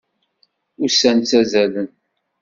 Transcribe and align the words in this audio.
Ussan 0.85 1.17
ttazalen. 1.19 1.89